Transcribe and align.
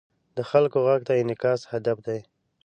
د 0.37 0.39
خلکو 0.49 0.77
غږ 0.87 1.01
ته 1.07 1.13
انعکاس 1.21 1.61
هدف 1.71 1.97
دی. 2.07 2.19